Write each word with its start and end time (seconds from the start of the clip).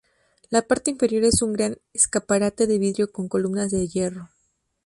La 0.49 0.63
parte 0.63 0.89
inferior 0.89 1.25
es 1.25 1.43
un 1.43 1.53
gran 1.53 1.77
escaparate 1.93 2.65
de 2.65 2.79
vidrio 2.79 3.11
con 3.11 3.29
columnas 3.29 3.69
de 3.69 3.87
hierro. 3.87 4.31